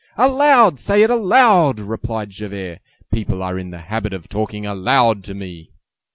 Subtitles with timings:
[0.17, 0.79] "Aloud!
[0.79, 2.79] Say it aloud!" replied Javert;
[3.13, 5.69] "people are in the habit of talking aloud to me."